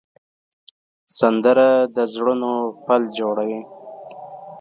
[1.19, 2.51] سندره د زړونو
[2.85, 3.61] پل جوړوي